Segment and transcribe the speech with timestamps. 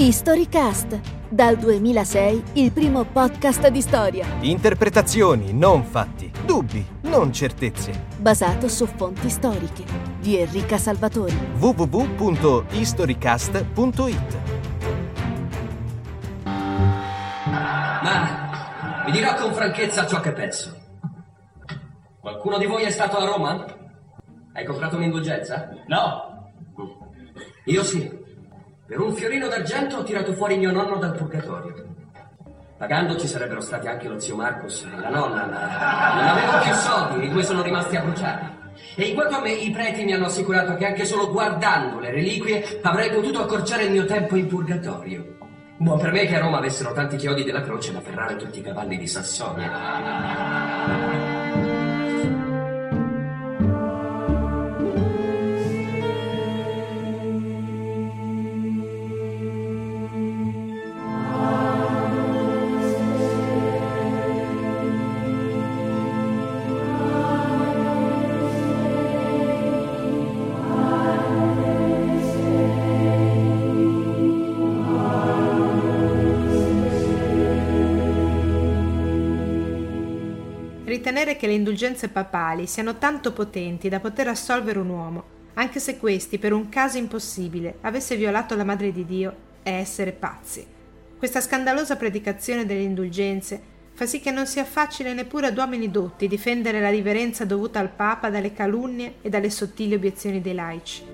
[0.00, 4.26] Historycast, dal 2006 il primo podcast di storia.
[4.40, 6.32] Interpretazioni, non fatti.
[6.46, 8.06] Dubbi, non certezze.
[8.16, 9.84] Basato su fonti storiche.
[10.18, 11.36] Di Enrica Salvatori.
[11.58, 14.38] www.historycast.it
[18.02, 20.74] Ma vi dirò con franchezza ciò che penso.
[22.20, 23.66] Qualcuno di voi è stato a Roma?
[24.54, 25.68] Hai comprato un'indulgenza?
[25.88, 26.52] No,
[27.66, 28.28] Io sì.
[28.90, 31.94] Per un fiorino d'argento ho tirato fuori mio nonno dal purgatorio.
[32.76, 36.72] Pagando ci sarebbero stati anche lo zio Marcus e la nonna, ma non avevo più
[36.72, 38.72] soldi, i due sono rimasti a bruciare.
[38.96, 42.10] E in quanto a me, i preti mi hanno assicurato che anche solo guardando le
[42.10, 45.36] reliquie avrei potuto accorciare il mio tempo in purgatorio.
[45.76, 48.62] Buon per me che a Roma avessero tanti chiodi della croce da ferrare tutti i
[48.62, 49.68] cavalli di Sassonia.
[81.10, 85.96] Ritenere che le indulgenze papali siano tanto potenti da poter assolvere un uomo, anche se
[85.96, 90.64] questi, per un caso impossibile, avesse violato la Madre di Dio, è essere pazzi.
[91.18, 93.60] Questa scandalosa predicazione delle indulgenze
[93.92, 97.90] fa sì che non sia facile neppure ad uomini dotti difendere la riverenza dovuta al
[97.90, 101.09] Papa dalle calunnie e dalle sottili obiezioni dei laici.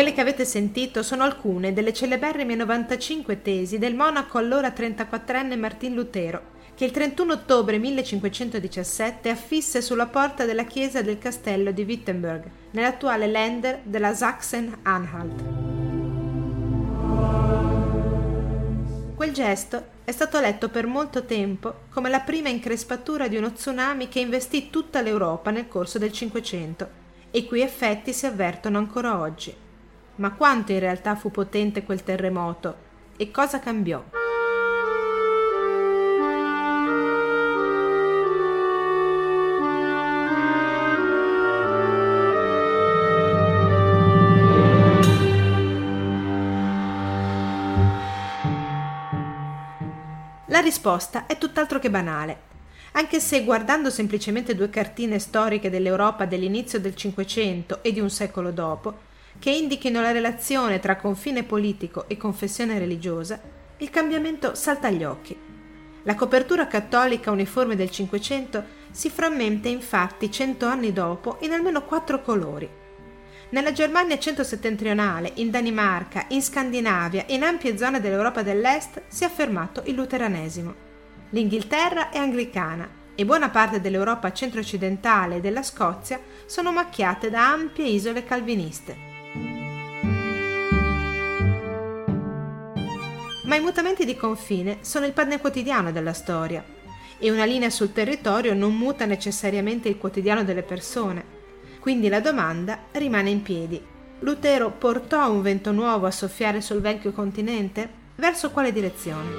[0.00, 5.92] Quelle che avete sentito sono alcune delle celeberrime 95 tesi del monaco allora 34enne Martin
[5.92, 6.42] Lutero,
[6.74, 13.26] che il 31 ottobre 1517 affisse sulla porta della chiesa del castello di Wittenberg, nell'attuale
[13.26, 15.44] Länder della Sachsen-Anhalt.
[19.14, 24.08] Quel gesto è stato letto per molto tempo come la prima increspatura di uno tsunami
[24.08, 26.88] che investì tutta l'Europa nel corso del Cinquecento
[27.30, 29.68] e i cui effetti si avvertono ancora oggi.
[30.20, 34.04] Ma quanto in realtà fu potente quel terremoto e cosa cambiò?
[50.48, 52.48] La risposta è tutt'altro che banale.
[52.92, 58.50] Anche se guardando semplicemente due cartine storiche dell'Europa dell'inizio del Cinquecento e di un secolo
[58.50, 59.08] dopo,
[59.40, 63.40] che indichino la relazione tra confine politico e confessione religiosa,
[63.78, 65.36] il cambiamento salta agli occhi.
[66.02, 72.20] La copertura cattolica uniforme del Cinquecento si frammenta infatti cento anni dopo in almeno quattro
[72.20, 72.68] colori.
[73.50, 79.26] Nella Germania centro-settentrionale, in Danimarca, in Scandinavia e in ampie zone dell'Europa dell'Est si è
[79.26, 80.74] affermato il luteranesimo.
[81.30, 87.86] L'Inghilterra è anglicana e buona parte dell'Europa centro-occidentale e della Scozia sono macchiate da ampie
[87.86, 89.08] isole calviniste.
[93.50, 96.64] Ma i mutamenti di confine sono il pane quotidiano della storia
[97.18, 101.24] e una linea sul territorio non muta necessariamente il quotidiano delle persone.
[101.80, 103.82] Quindi la domanda rimane in piedi.
[104.20, 107.88] Lutero portò un vento nuovo a soffiare sul vecchio continente?
[108.14, 109.30] Verso quale direzione?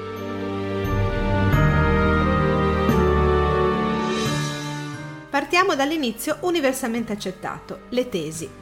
[5.30, 8.61] Partiamo dall'inizio universalmente accettato, le tesi.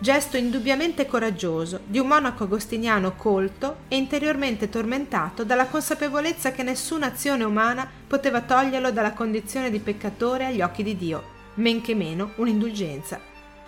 [0.00, 7.06] Gesto indubbiamente coraggioso di un monaco agostiniano colto e interiormente tormentato dalla consapevolezza che nessuna
[7.06, 11.22] azione umana poteva toglierlo dalla condizione di peccatore agli occhi di Dio,
[11.54, 13.20] men che meno un'indulgenza.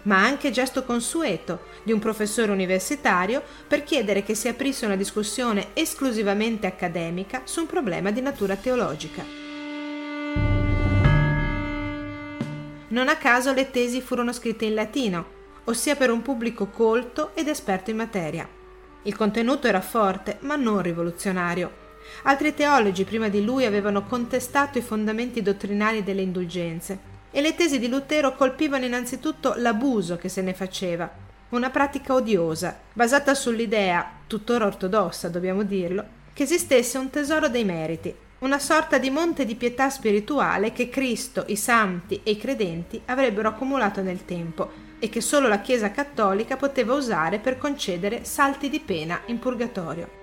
[0.03, 5.71] Ma anche gesto consueto di un professore universitario per chiedere che si aprisse una discussione
[5.73, 9.25] esclusivamente accademica su un problema di natura teologica.
[12.87, 15.39] Non a caso le tesi furono scritte in latino,
[15.71, 18.49] ossia per un pubblico colto ed esperto in materia.
[19.03, 21.89] Il contenuto era forte, ma non rivoluzionario.
[22.25, 27.79] Altri teologi prima di lui avevano contestato i fondamenti dottrinari delle indulgenze e le tesi
[27.79, 31.11] di Lutero colpivano innanzitutto l'abuso che se ne faceva,
[31.51, 38.15] una pratica odiosa, basata sull'idea, tuttora ortodossa dobbiamo dirlo, che esistesse un tesoro dei meriti,
[38.41, 43.49] una sorta di monte di pietà spirituale che Cristo, i santi e i credenti avrebbero
[43.49, 48.79] accumulato nel tempo e che solo la Chiesa cattolica poteva usare per concedere salti di
[48.79, 50.19] pena in purgatorio.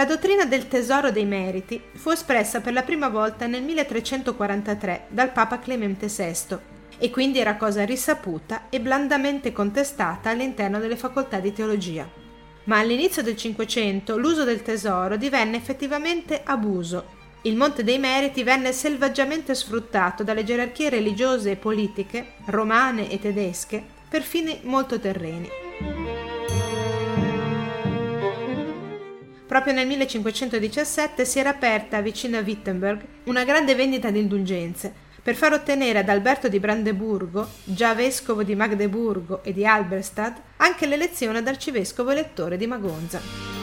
[0.00, 5.30] La dottrina del tesoro dei meriti fu espressa per la prima volta nel 1343 dal
[5.30, 6.56] Papa Clemente VI
[6.96, 12.08] e quindi era cosa risaputa e blandamente contestata all'interno delle facoltà di teologia.
[12.64, 17.19] Ma all'inizio del Cinquecento l'uso del tesoro divenne effettivamente abuso.
[17.42, 23.82] Il Monte dei Meriti venne selvaggiamente sfruttato dalle gerarchie religiose e politiche, romane e tedesche,
[24.10, 25.48] per fini molto terreni.
[29.46, 35.34] Proprio nel 1517 si era aperta vicino a Wittenberg una grande vendita di indulgenze per
[35.34, 41.38] far ottenere ad Alberto di Brandeburgo, già vescovo di Magdeburgo e di Alberstadt, anche l'elezione
[41.38, 43.59] ad arcivescovo elettore di Magonza.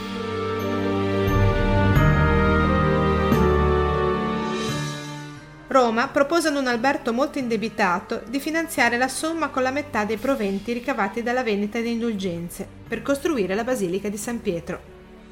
[5.78, 10.16] Roma propose ad un Alberto molto indebitato di finanziare la somma con la metà dei
[10.16, 14.80] proventi ricavati dalla vendita di indulgenze per costruire la Basilica di San Pietro.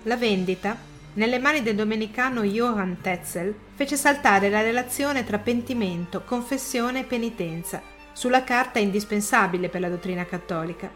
[0.04, 0.76] La vendita,
[1.14, 7.82] nelle mani del domenicano Johann Tetzel, fece saltare la relazione tra pentimento, confessione e penitenza,
[8.12, 10.88] sulla carta indispensabile per la dottrina cattolica.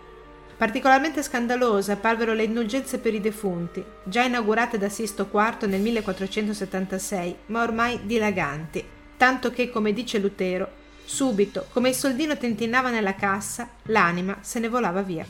[0.56, 7.36] Particolarmente scandalose apparvero le indulgenze per i defunti, già inaugurate da Sisto IV nel 1476,
[7.46, 10.66] ma ormai dilaganti, tanto che, come dice Lutero,
[11.04, 15.26] subito, come il soldino tentinava nella cassa, l'anima se ne volava via.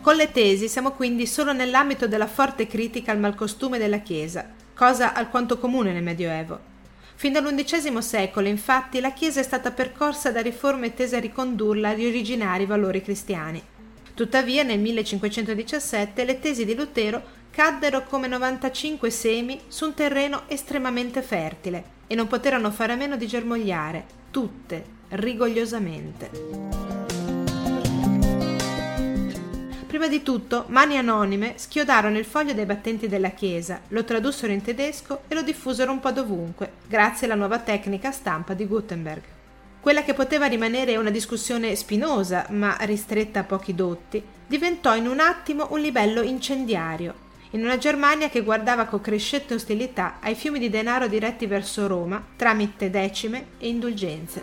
[0.00, 5.12] Con le tesi siamo quindi solo nell'ambito della forte critica al malcostume della Chiesa, cosa
[5.12, 6.58] alquanto comune nel Medioevo.
[7.14, 12.06] Fin dall'undicesimo secolo, infatti, la Chiesa è stata percorsa da riforme tese a ricondurla agli
[12.06, 13.76] originari valori cristiani.
[14.18, 17.22] Tuttavia, nel 1517 le tesi di Lutero
[17.52, 23.16] caddero come 95 semi su un terreno estremamente fertile e non poterono fare a meno
[23.16, 26.30] di germogliare, tutte, rigogliosamente.
[29.86, 34.62] Prima di tutto, mani anonime schiodarono il foglio dai battenti della chiesa, lo tradussero in
[34.62, 39.37] tedesco e lo diffusero un po' dovunque, grazie alla nuova tecnica stampa di Gutenberg.
[39.88, 45.18] Quella che poteva rimanere una discussione spinosa, ma ristretta a pochi dotti, diventò in un
[45.18, 47.14] attimo un livello incendiario,
[47.52, 52.22] in una Germania che guardava con crescente ostilità ai fiumi di denaro diretti verso Roma
[52.36, 54.42] tramite decime e indulgenze.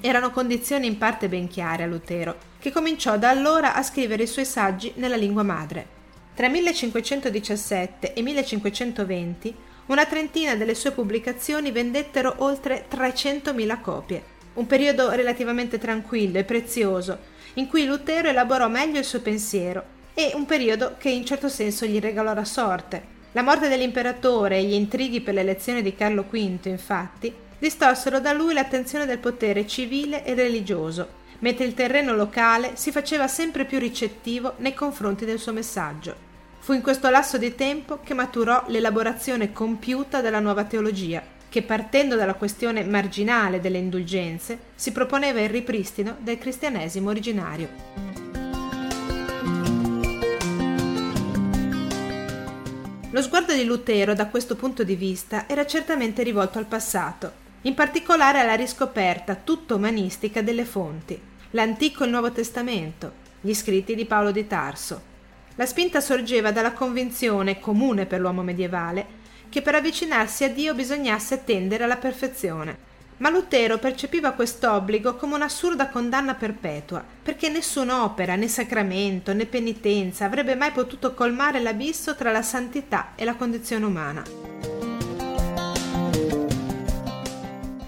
[0.00, 4.28] Erano condizioni in parte ben chiare a Lutero, che cominciò da allora a scrivere i
[4.28, 5.98] suoi saggi nella lingua madre.
[6.32, 14.22] Tra 1517 e 1520 una trentina delle sue pubblicazioni vendettero oltre 300.000 copie,
[14.54, 17.18] un periodo relativamente tranquillo e prezioso,
[17.54, 21.86] in cui Lutero elaborò meglio il suo pensiero e un periodo che in certo senso
[21.86, 23.18] gli regalò la sorte.
[23.32, 28.54] La morte dell'imperatore e gli intrighi per l'elezione di Carlo V, infatti, distorsero da lui
[28.54, 34.54] l'attenzione del potere civile e religioso, mentre il terreno locale si faceva sempre più ricettivo
[34.58, 36.29] nei confronti del suo messaggio.
[36.70, 42.14] Fu in questo lasso di tempo che maturò l'elaborazione compiuta della nuova teologia, che partendo
[42.14, 47.68] dalla questione marginale delle indulgenze si proponeva il ripristino del cristianesimo originario.
[53.10, 57.74] Lo sguardo di Lutero da questo punto di vista era certamente rivolto al passato, in
[57.74, 64.04] particolare alla riscoperta tutto umanistica delle fonti, l'Antico e il Nuovo Testamento, gli scritti di
[64.04, 65.09] Paolo di Tarso.
[65.60, 69.18] La spinta sorgeva dalla convinzione comune per l'uomo medievale
[69.50, 72.88] che per avvicinarsi a Dio bisognasse tendere alla perfezione.
[73.18, 80.24] Ma Lutero percepiva quest'obbligo come un'assurda condanna perpetua, perché nessuna opera, né sacramento, né penitenza
[80.24, 84.69] avrebbe mai potuto colmare l'abisso tra la santità e la condizione umana.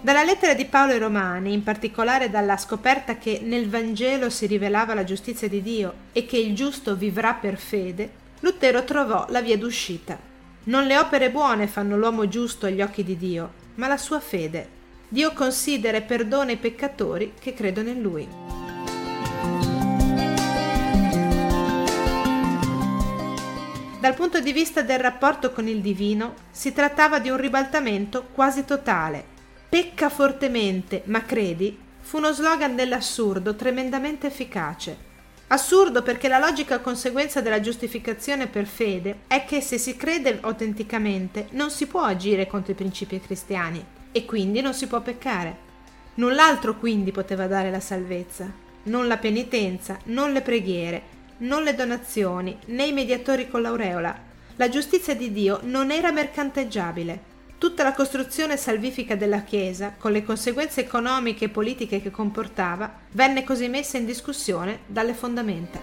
[0.02, 4.94] Dalla lettera di Paolo ai Romani, in particolare dalla scoperta che nel Vangelo si rivelava
[4.94, 9.56] la giustizia di Dio e che il giusto vivrà per fede, Lutero trovò la via
[9.56, 10.18] d'uscita.
[10.64, 14.68] Non le opere buone fanno l'uomo giusto agli occhi di Dio, ma la sua fede.
[15.06, 18.28] Dio considera e perdona i peccatori che credono in Lui.
[24.00, 28.64] Dal punto di vista del rapporto con il divino, si trattava di un ribaltamento quasi
[28.64, 29.31] totale
[29.72, 34.94] Pecca fortemente, ma credi fu uno slogan dell'assurdo tremendamente efficace.
[35.46, 41.46] Assurdo perché la logica conseguenza della giustificazione per fede è che se si crede autenticamente
[41.52, 45.56] non si può agire contro i principi cristiani e quindi non si può peccare.
[46.16, 48.52] Null'altro quindi poteva dare la salvezza,
[48.82, 51.02] non la penitenza, non le preghiere,
[51.38, 54.14] non le donazioni, né i mediatori con l'aureola.
[54.56, 57.30] La giustizia di Dio non era mercanteggiabile
[57.62, 63.44] tutta la costruzione salvifica della Chiesa, con le conseguenze economiche e politiche che comportava, venne
[63.44, 65.78] così messa in discussione dalle fondamenta.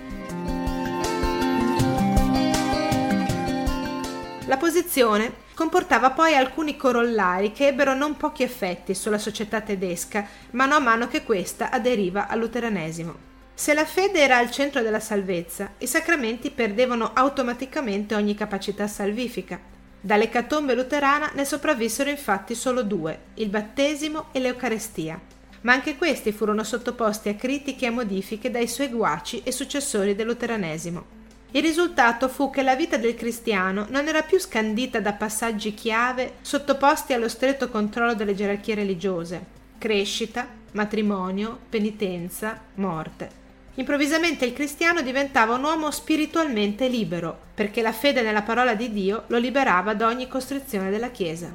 [4.48, 10.76] La posizione comportava poi alcuni corollari che ebbero non pochi effetti sulla società tedesca, mano
[10.76, 13.16] a mano che questa aderiva al luteranesimo.
[13.54, 19.78] Se la fede era al centro della salvezza, i sacramenti perdevano automaticamente ogni capacità salvifica.
[20.02, 25.20] Dall'ecatombe luterana ne sopravvissero infatti solo due, il battesimo e l'Eucarestia,
[25.62, 31.18] ma anche questi furono sottoposti a critiche e modifiche dai seguaci e successori del luteranesimo.
[31.52, 36.36] Il risultato fu che la vita del cristiano non era più scandita da passaggi chiave
[36.42, 43.39] sottoposti allo stretto controllo delle gerarchie religiose crescita, matrimonio, penitenza, morte.
[43.80, 49.24] Improvvisamente il cristiano diventava un uomo spiritualmente libero, perché la fede nella parola di Dio
[49.28, 51.50] lo liberava da ogni costrizione della Chiesa.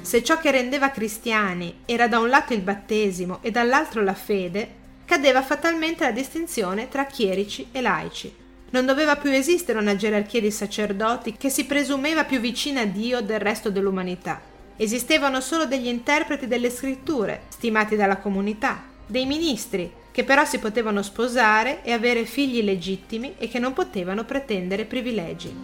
[0.00, 4.68] Se ciò che rendeva cristiani era da un lato il battesimo e dall'altro la fede,
[5.04, 8.34] cadeva fatalmente la distinzione tra chierici e laici.
[8.70, 13.20] Non doveva più esistere una gerarchia di sacerdoti che si presumeva più vicina a Dio
[13.20, 14.49] del resto dell'umanità.
[14.82, 21.02] Esistevano solo degli interpreti delle scritture, stimati dalla comunità, dei ministri, che però si potevano
[21.02, 25.54] sposare e avere figli legittimi e che non potevano pretendere privilegi.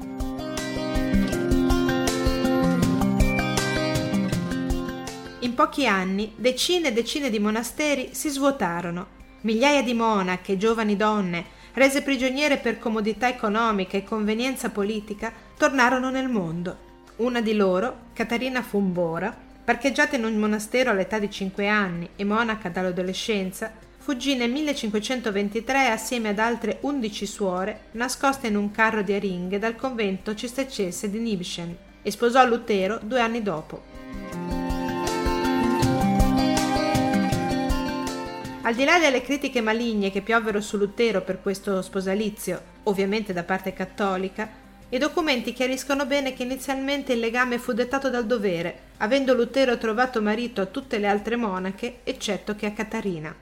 [5.39, 9.07] In pochi anni decine e decine di monasteri si svuotarono.
[9.41, 16.29] Migliaia di monache, giovani donne, rese prigioniere per comodità economica e convenienza politica, tornarono nel
[16.29, 16.86] mondo.
[17.17, 22.69] Una di loro, Caterina Fumbora, parcheggiata in un monastero all'età di cinque anni e monaca
[22.69, 29.59] dall'adolescenza, fuggì nel 1523 assieme ad altre undici suore, nascoste in un carro di aringhe
[29.59, 33.83] dal convento cistercense di Nibschen, e sposò Lutero due anni dopo.
[38.61, 43.43] Al di là delle critiche maligne che piovvero su Lutero per questo sposalizio, ovviamente da
[43.43, 49.35] parte cattolica, i documenti chiariscono bene che inizialmente il legame fu dettato dal dovere, avendo
[49.35, 53.35] Lutero trovato marito a tutte le altre monache, eccetto che a Catarina.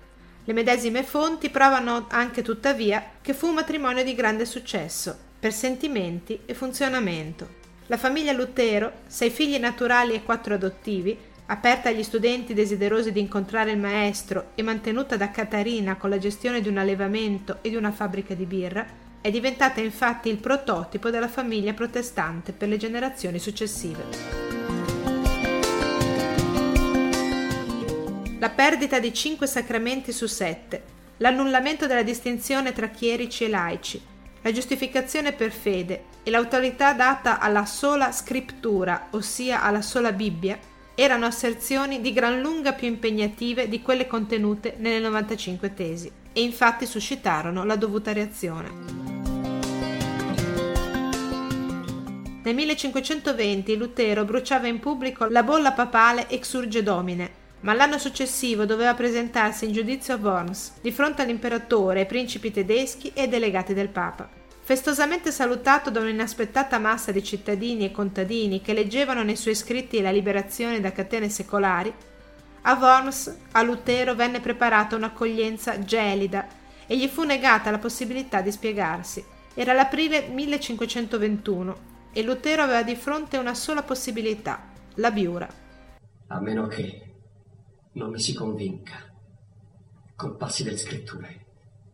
[0.46, 6.40] Le medesime fonti provano anche tuttavia che fu un matrimonio di grande successo, per sentimenti
[6.46, 7.62] e funzionamento.
[7.88, 13.70] La famiglia Lutero, sei figli naturali e quattro adottivi, aperta agli studenti desiderosi di incontrare
[13.70, 17.92] il maestro e mantenuta da Catarina con la gestione di un allevamento e di una
[17.92, 18.86] fabbrica di birra,
[19.24, 24.04] è diventata infatti il prototipo della famiglia protestante per le generazioni successive.
[28.38, 30.82] La perdita di cinque sacramenti su sette,
[31.16, 34.02] l'annullamento della distinzione tra chierici e laici,
[34.42, 40.58] la giustificazione per fede e l'autorità data alla sola scrittura, ossia alla sola Bibbia,
[40.94, 46.84] erano asserzioni di gran lunga più impegnative di quelle contenute nelle 95 tesi e infatti
[46.84, 49.13] suscitarono la dovuta reazione.
[52.44, 58.92] Nel 1520 Lutero bruciava in pubblico la bolla papale Exurge Domine, ma l'anno successivo doveva
[58.92, 63.88] presentarsi in giudizio a Worms, di fronte all'imperatore, ai principi tedeschi e ai delegati del
[63.88, 64.28] Papa.
[64.60, 70.10] Festosamente salutato da un'inaspettata massa di cittadini e contadini che leggevano nei suoi scritti la
[70.10, 71.90] liberazione da catene secolari,
[72.60, 76.46] a Worms a Lutero venne preparata un'accoglienza gelida
[76.86, 79.24] e gli fu negata la possibilità di spiegarsi.
[79.54, 85.48] Era l'aprile 1521 e Lutero aveva di fronte una sola possibilità, la biura.
[86.28, 87.12] A meno che
[87.94, 89.12] non mi si convinca,
[90.14, 91.44] con passi delle scritture,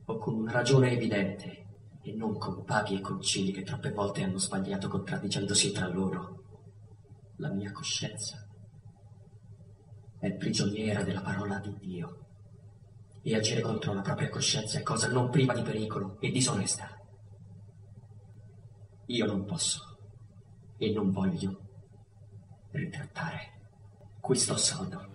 [0.05, 1.67] o con una ragione evidente,
[2.03, 6.45] e non con papi e concili che troppe volte hanno sbagliato contraddicendosi tra loro,
[7.37, 8.47] la mia coscienza
[10.19, 12.27] è prigioniera della parola di Dio.
[13.23, 16.95] E agire contro la propria coscienza è cosa non priva di pericolo e disonesta.
[19.07, 19.90] Io non posso
[20.83, 21.61] e non voglio
[22.71, 23.53] ritrattare
[24.19, 25.09] questo soldo.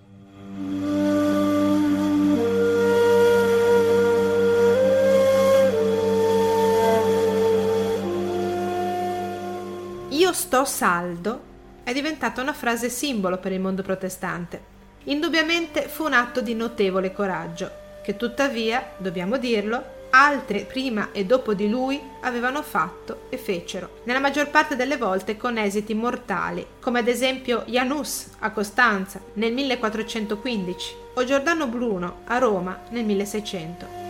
[10.10, 11.54] Io sto saldo
[11.84, 14.74] è diventata una frase simbolo per il mondo protestante.
[15.06, 17.72] Indubbiamente fu un atto di notevole coraggio,
[18.04, 24.20] che tuttavia, dobbiamo dirlo, altre prima e dopo di lui avevano fatto e fecero, nella
[24.20, 30.96] maggior parte delle volte con esiti mortali, come ad esempio Janus a Costanza nel 1415
[31.16, 34.04] o Giordano Bruno a Roma nel 1600.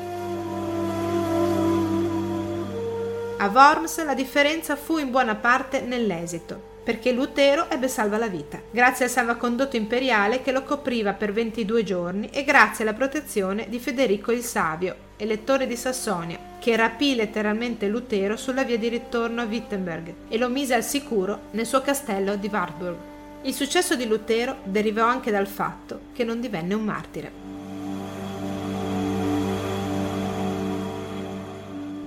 [3.38, 8.62] A Worms la differenza fu in buona parte nell'esito perché Lutero ebbe salva la vita,
[8.70, 13.80] grazie al salvacondotto imperiale che lo copriva per 22 giorni e grazie alla protezione di
[13.80, 19.46] Federico il Savio, elettore di Sassonia, che rapì letteralmente Lutero sulla via di ritorno a
[19.46, 22.98] Wittenberg e lo mise al sicuro nel suo castello di Wartburg.
[23.42, 27.45] Il successo di Lutero derivò anche dal fatto che non divenne un martire.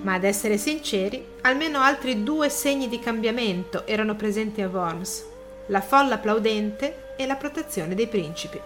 [0.02, 5.24] Ma ad essere sinceri, almeno altri due segni di cambiamento erano presenti a Worms,
[5.66, 8.60] la folla applaudente e la protezione dei principi.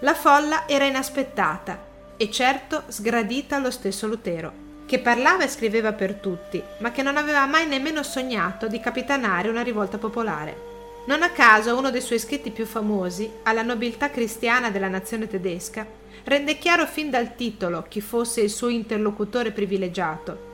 [0.00, 1.84] La folla era inaspettata
[2.16, 7.16] e certo sgradita allo stesso Lutero, che parlava e scriveva per tutti, ma che non
[7.16, 10.74] aveva mai nemmeno sognato di capitanare una rivolta popolare.
[11.06, 15.86] Non a caso uno dei suoi scritti più famosi, alla nobiltà cristiana della nazione tedesca,
[16.24, 20.45] rende chiaro fin dal titolo chi fosse il suo interlocutore privilegiato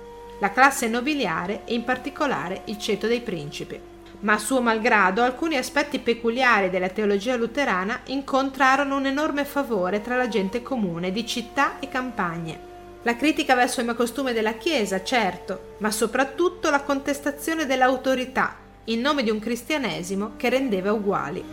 [0.43, 3.79] la classe nobiliare e in particolare il ceto dei principi.
[4.23, 10.17] Ma a suo malgrado alcuni aspetti peculiari della teologia luterana incontrarono un enorme favore tra
[10.17, 12.71] la gente comune di città e campagne.
[13.03, 18.57] La critica verso il costume della Chiesa, certo, ma soprattutto la contestazione dell'autorità
[18.87, 21.45] in nome di un cristianesimo che rendeva uguali.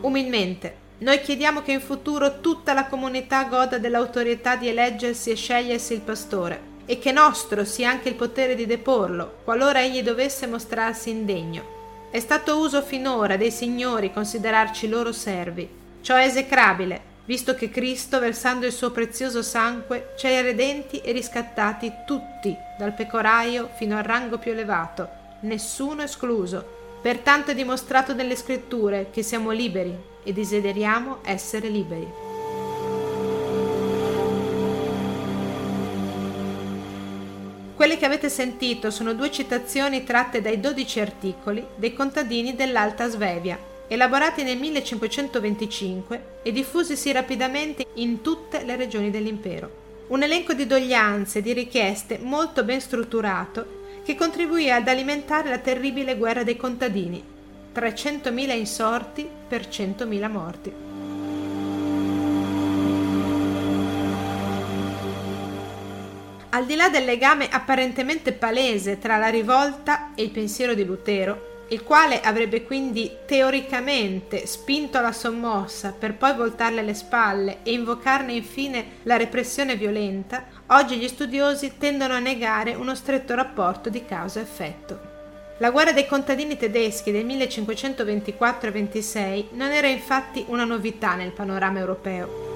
[0.00, 5.92] Umilmente, noi chiediamo che in futuro tutta la comunità goda dell'autorità di eleggersi e scegliersi
[5.92, 11.10] il pastore e che nostro sia anche il potere di deporlo, qualora egli dovesse mostrarsi
[11.10, 12.08] indegno.
[12.10, 15.68] È stato uso finora dei signori considerarci loro servi.
[16.00, 21.12] Ciò è esecrabile, visto che Cristo, versando il suo prezioso sangue, ci ha redenti e
[21.12, 25.08] riscattati tutti, dal pecoraio fino al rango più elevato,
[25.40, 26.75] nessuno escluso.
[27.06, 32.08] Pertanto è dimostrato nelle scritture che siamo liberi e desideriamo essere liberi.
[37.76, 43.56] Quelle che avete sentito sono due citazioni tratte dai dodici articoli dei contadini dell'Alta Svevia,
[43.86, 49.84] elaborati nel 1525 e diffusisi rapidamente in tutte le regioni dell'impero.
[50.08, 53.75] Un elenco di doglianze e di richieste molto ben strutturato
[54.06, 57.20] che contribuì ad alimentare la terribile guerra dei contadini,
[57.74, 60.72] 300.000 insorti per 100.000 morti.
[66.50, 71.64] Al di là del legame apparentemente palese tra la rivolta e il pensiero di Lutero,
[71.70, 78.34] il quale avrebbe quindi teoricamente spinto la sommossa per poi voltarle le spalle e invocarne
[78.34, 85.14] infine la repressione violenta, oggi gli studiosi tendono a negare uno stretto rapporto di causa-effetto.
[85.58, 92.54] La guerra dei contadini tedeschi del 1524-26 non era infatti una novità nel panorama europeo.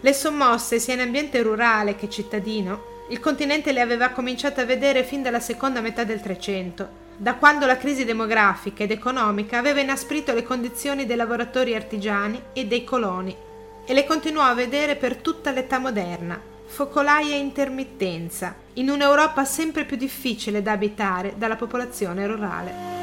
[0.00, 5.04] Le sommosse, sia in ambiente rurale che cittadino, il continente le aveva cominciate a vedere
[5.04, 10.32] fin dalla seconda metà del Trecento, da quando la crisi demografica ed economica aveva inasprito
[10.32, 13.36] le condizioni dei lavoratori artigiani e dei coloni,
[13.84, 19.84] e le continuò a vedere per tutta l'età moderna, focolai e intermittenza, in un'Europa sempre
[19.84, 22.98] più difficile da abitare dalla popolazione rurale.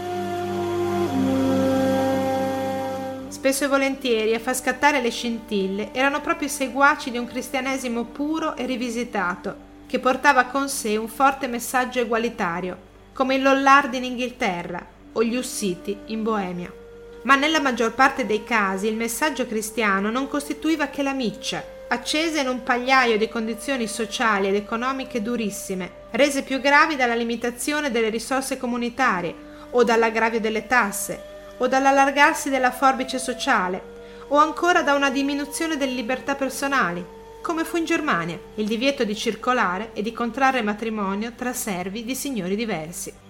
[3.27, 8.05] Spesso e volentieri a far scattare le scintille erano proprio i seguaci di un cristianesimo
[8.05, 12.77] puro e rivisitato, che portava con sé un forte messaggio egualitario,
[13.13, 16.71] come i Lollardi in Inghilterra o gli Ussiti in Boemia.
[17.23, 22.41] Ma nella maggior parte dei casi il messaggio cristiano non costituiva che la miccia, accese
[22.41, 28.09] in un pagliaio di condizioni sociali ed economiche durissime, rese più gravi dalla limitazione delle
[28.09, 31.21] risorse comunitarie, o dall'aggravio delle tasse,
[31.57, 33.95] o dall'allargarsi della forbice sociale,
[34.29, 37.05] o ancora da una diminuzione delle libertà personali,
[37.41, 42.13] come fu in Germania, il divieto di circolare e di contrarre matrimonio tra servi di
[42.13, 43.26] signori diversi.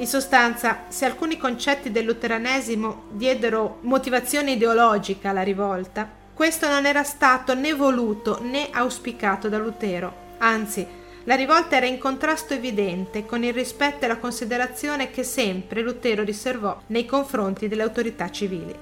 [0.00, 7.02] In sostanza, se alcuni concetti del luteranesimo diedero motivazione ideologica alla rivolta, questo non era
[7.02, 10.86] stato né voluto né auspicato da Lutero, anzi,
[11.24, 16.24] la rivolta era in contrasto evidente con il rispetto e la considerazione che sempre Lutero
[16.24, 18.74] riservò nei confronti delle autorità civili.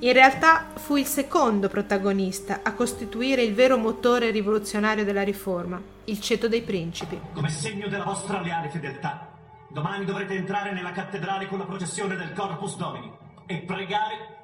[0.00, 6.20] In realtà fu il secondo protagonista a costituire il vero motore rivoluzionario della riforma, il
[6.20, 7.18] ceto dei principi.
[7.32, 9.27] Come segno della vostra leale fedeltà,
[9.70, 13.12] Domani dovrete entrare nella cattedrale con la processione del Corpus Domini
[13.46, 14.36] e pregare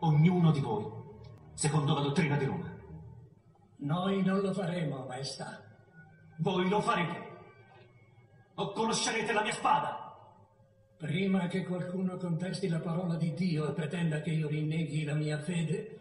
[0.00, 0.86] ognuno di voi,
[1.54, 2.72] secondo la dottrina di Roma.
[3.78, 5.60] Noi non lo faremo, maestà.
[6.38, 7.28] Voi lo farete.
[8.54, 10.00] O conoscerete la mia spada.
[10.96, 15.38] Prima che qualcuno contesti la parola di Dio e pretenda che io rinneghi la mia
[15.40, 15.98] fede,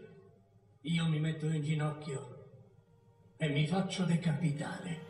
[0.81, 2.37] io mi metto in ginocchio
[3.37, 5.08] e mi faccio decapitare.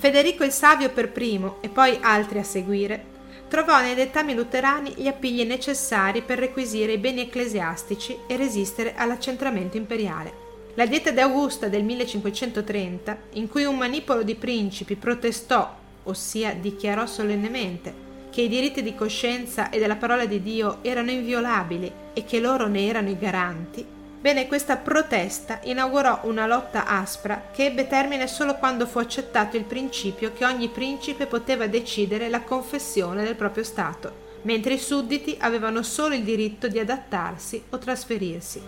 [0.00, 3.04] Federico il Savio per primo e poi altri a seguire
[3.48, 9.76] trovò nei dettami luterani gli appigli necessari per requisire i beni ecclesiastici e resistere all'accentramento
[9.76, 10.32] imperiale.
[10.72, 17.04] La dieta di Augusta del 1530, in cui un manipolo di principi protestò, ossia dichiarò
[17.04, 17.92] solennemente,
[18.30, 22.68] che i diritti di coscienza e della parola di Dio erano inviolabili e che loro
[22.68, 23.84] ne erano i garanti,
[24.20, 29.64] bene questa protesta inaugurò una lotta aspra che ebbe termine solo quando fu accettato il
[29.64, 35.82] principio che ogni principe poteva decidere la confessione del proprio Stato, mentre i sudditi avevano
[35.82, 38.62] solo il diritto di adattarsi o trasferirsi.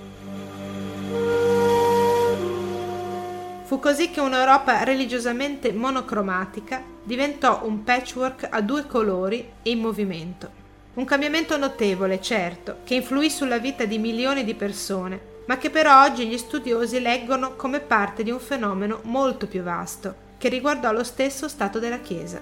[3.64, 10.60] Fu così che un'Europa religiosamente monocromatica diventò un patchwork a due colori e in movimento.
[10.94, 16.04] Un cambiamento notevole, certo, che influì sulla vita di milioni di persone, ma che però
[16.04, 21.04] oggi gli studiosi leggono come parte di un fenomeno molto più vasto, che riguardò lo
[21.04, 22.40] stesso stato della Chiesa.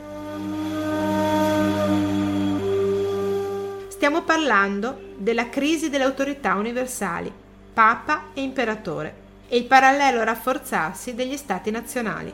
[3.88, 7.30] Stiamo parlando della crisi delle autorità universali,
[7.72, 9.14] Papa e Imperatore
[9.48, 12.32] e il parallelo rafforzarsi degli stati nazionali.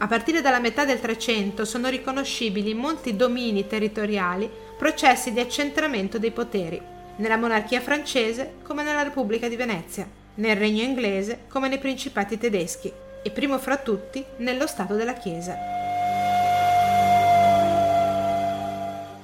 [0.00, 6.18] A partire dalla metà del Trecento sono riconoscibili in molti domini territoriali processi di accentramento
[6.18, 6.80] dei poteri,
[7.18, 12.92] nella monarchia francese come nella Repubblica di Venezia, nel regno inglese come nei principati tedeschi
[13.22, 15.56] e primo fra tutti nello Stato della Chiesa.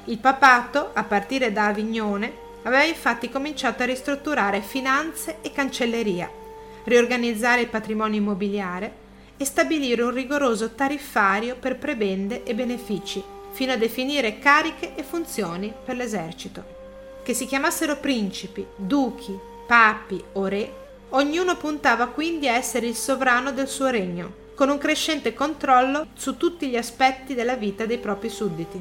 [0.04, 6.42] Il papato, a partire da Avignone, aveva infatti cominciato a ristrutturare finanze e cancelleria
[6.84, 9.02] riorganizzare il patrimonio immobiliare
[9.36, 15.72] e stabilire un rigoroso tariffario per prebende e benefici, fino a definire cariche e funzioni
[15.84, 16.73] per l'esercito.
[17.24, 19.34] Che si chiamassero principi, duchi,
[19.66, 20.72] papi o re,
[21.08, 26.36] ognuno puntava quindi a essere il sovrano del suo regno, con un crescente controllo su
[26.36, 28.78] tutti gli aspetti della vita dei propri sudditi.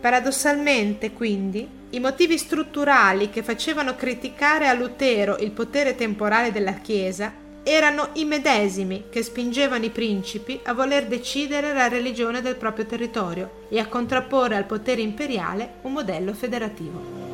[0.00, 7.32] Paradossalmente, quindi, i motivi strutturali che facevano criticare a Lutero il potere temporale della Chiesa
[7.62, 13.66] erano i medesimi che spingevano i principi a voler decidere la religione del proprio territorio
[13.68, 17.25] e a contrapporre al potere imperiale un modello federativo.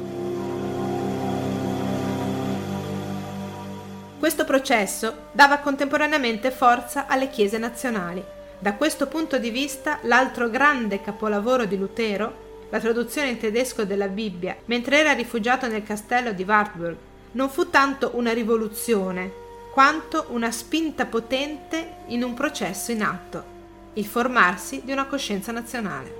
[4.22, 8.22] Questo processo dava contemporaneamente forza alle chiese nazionali.
[8.56, 14.06] Da questo punto di vista, l'altro grande capolavoro di Lutero la traduzione in tedesco della
[14.06, 16.96] Bibbia, mentre era rifugiato nel castello di Wartburg,
[17.32, 19.28] non fu tanto una rivoluzione,
[19.72, 23.44] quanto una spinta potente in un processo in atto,
[23.94, 26.14] il formarsi di una coscienza nazionale.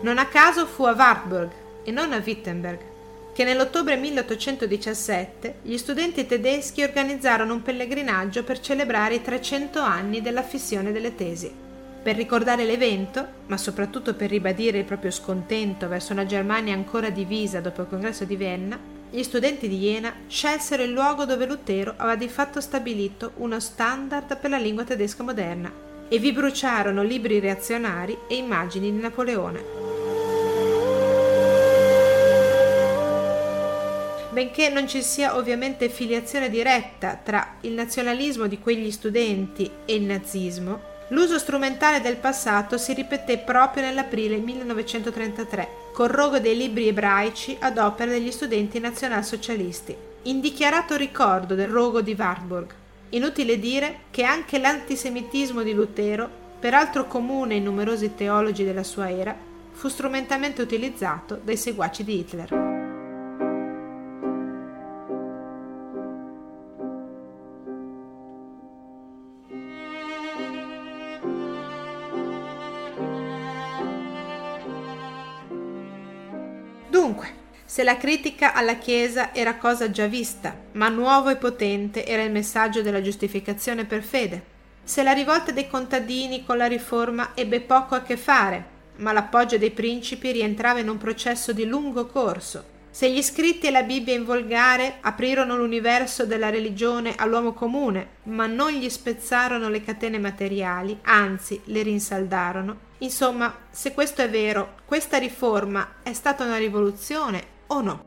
[0.00, 1.50] Non a caso fu a Wartburg
[1.82, 2.89] e non a Wittenberg
[3.32, 10.42] che nell'ottobre 1817 gli studenti tedeschi organizzarono un pellegrinaggio per celebrare i 300 anni della
[10.42, 11.68] fissione delle tesi.
[12.02, 17.60] Per ricordare l'evento, ma soprattutto per ribadire il proprio scontento verso una Germania ancora divisa
[17.60, 18.78] dopo il congresso di Vienna,
[19.10, 24.38] gli studenti di Jena scelsero il luogo dove Lutero aveva di fatto stabilito uno standard
[24.38, 29.79] per la lingua tedesca moderna e vi bruciarono libri reazionari e immagini di Napoleone.
[34.30, 40.02] Benché non ci sia ovviamente filiazione diretta tra il nazionalismo di quegli studenti e il
[40.02, 47.56] nazismo, L'uso strumentale del passato si ripeté proprio nell'aprile 1933, col rogo dei libri ebraici
[47.58, 52.72] ad opera degli studenti nazionalsocialisti, in dichiarato ricordo del rogo di Wartburg.
[53.10, 59.36] Inutile dire che anche l'antisemitismo di Lutero, peraltro comune in numerosi teologi della sua era,
[59.72, 62.69] fu strumentalmente utilizzato dai seguaci di Hitler.
[77.80, 82.30] Se la critica alla Chiesa era cosa già vista, ma nuovo e potente era il
[82.30, 84.42] messaggio della giustificazione per fede.
[84.84, 88.64] Se la rivolta dei contadini con la riforma ebbe poco a che fare,
[88.96, 92.64] ma l'appoggio dei principi rientrava in un processo di lungo corso.
[92.90, 98.44] Se gli scritti e la Bibbia in volgare aprirono l'universo della religione all'uomo comune, ma
[98.44, 102.78] non gli spezzarono le catene materiali, anzi le rinsaldarono.
[102.98, 108.04] Insomma, se questo è vero, questa riforma è stata una rivoluzione o no?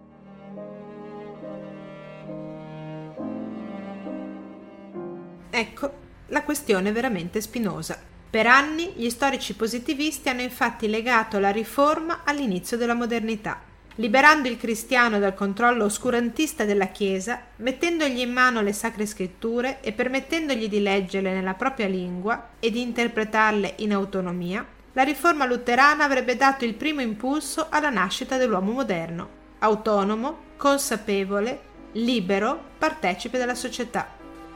[5.50, 8.12] Ecco la questione veramente spinosa.
[8.30, 13.62] Per anni gli storici positivisti hanno infatti legato la riforma all'inizio della modernità,
[13.98, 19.92] liberando il cristiano dal controllo oscurantista della Chiesa, mettendogli in mano le sacre scritture e
[19.92, 26.36] permettendogli di leggerle nella propria lingua e di interpretarle in autonomia, la riforma luterana avrebbe
[26.36, 34.08] dato il primo impulso alla nascita dell'uomo moderno, autonomo, consapevole, libero, partecipe della società.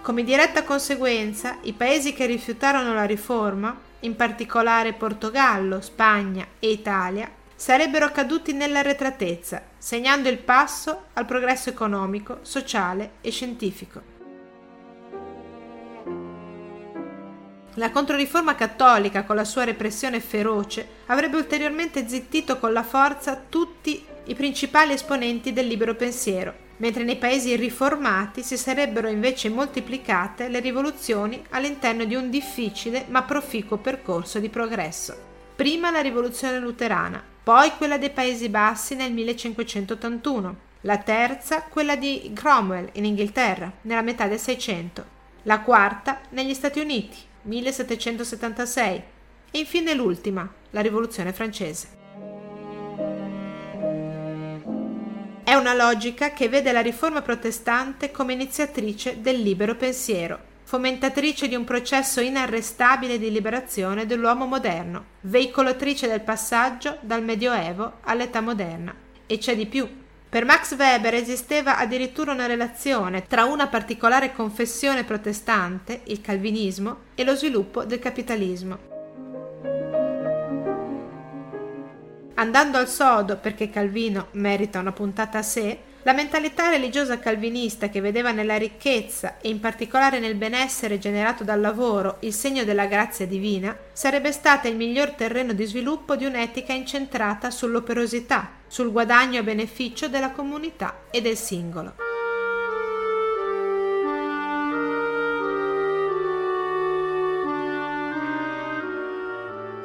[0.01, 7.29] Come diretta conseguenza, i paesi che rifiutarono la riforma, in particolare Portogallo, Spagna e Italia,
[7.55, 14.15] sarebbero caduti nell'arretratezza, segnando il passo al progresso economico, sociale e scientifico.
[17.75, 24.03] La Controriforma cattolica, con la sua repressione feroce, avrebbe ulteriormente zittito con la forza tutti
[24.27, 30.59] i principali esponenti del libero pensiero, mentre nei paesi riformati si sarebbero invece moltiplicate le
[30.59, 35.15] rivoluzioni all'interno di un difficile ma proficuo percorso di progresso.
[35.55, 42.31] Prima la rivoluzione luterana, poi quella dei Paesi Bassi nel 1581, la terza quella di
[42.33, 49.03] Cromwell in Inghilterra nella metà del Seicento, la quarta negli Stati Uniti 1776
[49.49, 51.96] e infine l'ultima, la Rivoluzione francese.
[55.47, 61.55] È una logica che vede la riforma protestante come iniziatrice del libero pensiero, fomentatrice di
[61.55, 68.93] un processo inarrestabile di liberazione dell'uomo moderno, veicolatrice del passaggio dal Medioevo all'età moderna.
[69.25, 69.87] E c'è di più,
[70.27, 77.23] per Max Weber esisteva addirittura una relazione tra una particolare confessione protestante, il calvinismo, e
[77.23, 78.96] lo sviluppo del capitalismo.
[82.39, 87.99] Andando al sodo, perché Calvino merita una puntata a sé, la mentalità religiosa calvinista che
[87.99, 93.25] vedeva nella ricchezza e in particolare nel benessere generato dal lavoro il segno della grazia
[93.25, 99.43] divina sarebbe stata il miglior terreno di sviluppo di un'etica incentrata sull'operosità, sul guadagno a
[99.43, 101.95] beneficio della comunità e del singolo.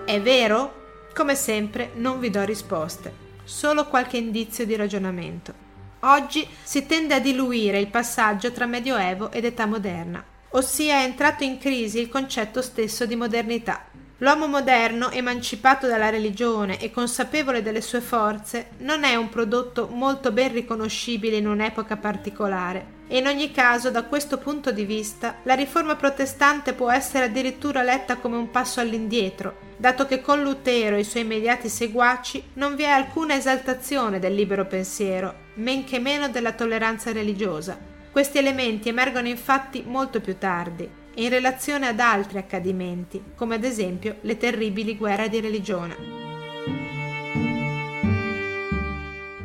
[0.04, 0.81] È vero?
[1.14, 3.12] Come sempre non vi do risposte,
[3.44, 5.52] solo qualche indizio di ragionamento.
[6.00, 11.44] Oggi si tende a diluire il passaggio tra Medioevo ed età moderna, ossia è entrato
[11.44, 13.84] in crisi il concetto stesso di modernità.
[14.18, 20.32] L'uomo moderno, emancipato dalla religione e consapevole delle sue forze, non è un prodotto molto
[20.32, 25.52] ben riconoscibile in un'epoca particolare, e in ogni caso da questo punto di vista la
[25.52, 31.00] riforma protestante può essere addirittura letta come un passo all'indietro, dato che con Lutero e
[31.00, 36.30] i suoi immediati seguaci non vi è alcuna esaltazione del libero pensiero, men che meno
[36.30, 37.78] della tolleranza religiosa.
[38.10, 44.16] Questi elementi emergono infatti molto più tardi, in relazione ad altri accadimenti, come ad esempio
[44.22, 46.21] le terribili guerre di religione.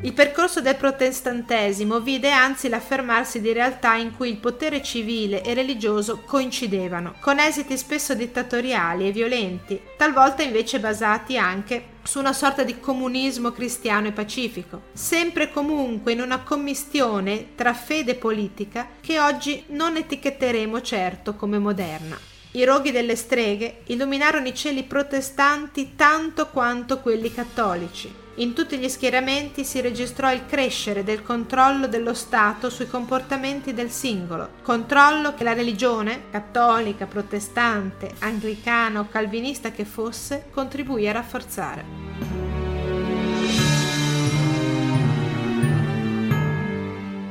[0.07, 5.53] Il percorso del protestantesimo vide anzi l'affermarsi di realtà in cui il potere civile e
[5.53, 12.63] religioso coincidevano, con esiti spesso dittatoriali e violenti, talvolta invece basati anche su una sorta
[12.63, 19.19] di comunismo cristiano e pacifico, sempre comunque in una commistione tra fede e politica che
[19.19, 22.17] oggi non etichetteremo certo come moderna.
[22.51, 28.25] I roghi delle streghe illuminarono i cieli protestanti tanto quanto quelli cattolici.
[28.39, 33.89] In tutti gli schieramenti si registrò il crescere del controllo dello Stato sui comportamenti del
[33.89, 41.85] singolo, controllo che la religione, cattolica, protestante, anglicana o calvinista che fosse, contribuì a rafforzare.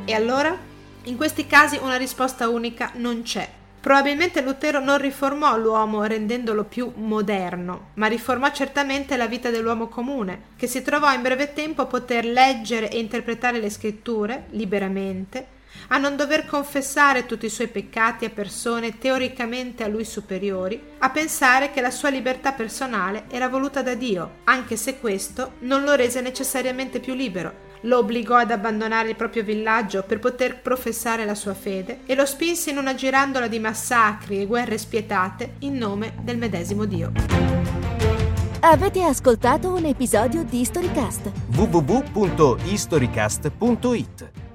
[0.07, 0.59] E allora?
[1.05, 3.49] In questi casi una risposta unica non c'è.
[3.87, 10.47] Probabilmente Lutero non riformò l'uomo rendendolo più moderno, ma riformò certamente la vita dell'uomo comune,
[10.57, 15.47] che si trovò in breve tempo a poter leggere e interpretare le scritture liberamente,
[15.91, 21.11] a non dover confessare tutti i suoi peccati a persone teoricamente a lui superiori, a
[21.11, 25.95] pensare che la sua libertà personale era voluta da Dio, anche se questo non lo
[25.95, 31.35] rese necessariamente più libero, lo obbligò ad abbandonare il proprio villaggio per poter professare la
[31.35, 36.15] sua fede e lo spinse in una girandola di massacri e guerre spietate in nome
[36.23, 37.13] del medesimo Dio.
[38.61, 41.31] Avete ascoltato un episodio di Historycast?
[41.55, 44.46] www.historycast.it